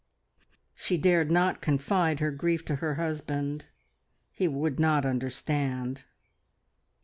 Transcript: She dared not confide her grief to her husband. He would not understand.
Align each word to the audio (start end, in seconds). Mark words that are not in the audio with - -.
She 0.73 0.97
dared 0.97 1.29
not 1.29 1.61
confide 1.61 2.21
her 2.21 2.31
grief 2.31 2.65
to 2.65 2.77
her 2.77 2.95
husband. 2.95 3.67
He 4.31 4.47
would 4.47 4.79
not 4.79 5.05
understand. 5.05 6.05